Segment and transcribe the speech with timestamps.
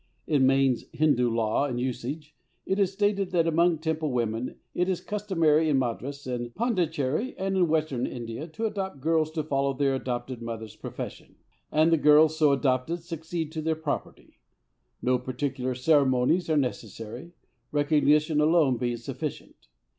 [0.25, 4.99] In Mayne's Hindu Law and Usage it is stated that among Temple women it is
[4.99, 9.93] customary in Madras and Pondicherry and in Western India to adopt girls to follow their
[9.93, 11.35] adopted mother's profession:
[11.71, 14.39] and the girls so adopted succeed to their property;
[15.03, 17.33] no particular ceremonies are necessary,
[17.71, 19.67] recognition alone being sufficient.